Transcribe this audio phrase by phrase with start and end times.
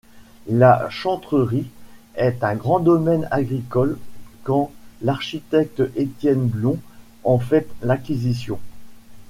[0.49, 1.67] La Chantrerie
[2.15, 3.99] est un grand domaine agricole
[4.43, 4.71] quand
[5.03, 6.79] l'architecte Étienne Blon
[7.23, 8.57] en fait l'acquisition.